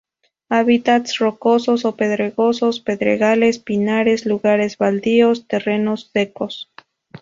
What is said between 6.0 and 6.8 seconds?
secos.